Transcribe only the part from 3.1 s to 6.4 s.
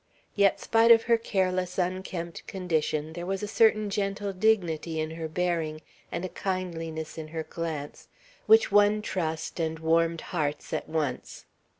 there was a certain gentle dignity in her bearing, and a